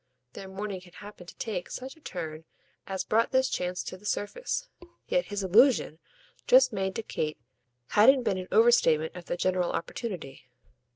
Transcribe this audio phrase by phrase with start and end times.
[0.33, 2.43] Their morning had happened to take such a turn
[2.87, 4.67] as brought this chance to the surface;
[5.07, 5.99] yet his allusion,
[6.47, 7.37] just made to Kate,
[7.89, 10.47] hadn't been an overstatement of their general opportunity.